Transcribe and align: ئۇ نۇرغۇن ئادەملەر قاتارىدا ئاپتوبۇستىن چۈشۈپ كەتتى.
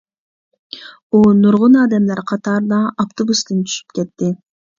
ئۇ 1.11 1.19
نۇرغۇن 1.41 1.77
ئادەملەر 1.81 2.23
قاتارىدا 2.33 2.81
ئاپتوبۇستىن 2.89 3.61
چۈشۈپ 3.69 3.97
كەتتى. 4.01 4.33